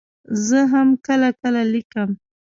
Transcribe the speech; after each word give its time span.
زه 0.47 0.59
هم 0.71 0.87
کله 1.05 1.29
کله 1.41 1.61
لیکم. 1.71 2.09